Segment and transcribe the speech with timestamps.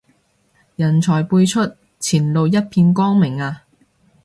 [0.77, 3.65] 人才輩出，前路一片光明啊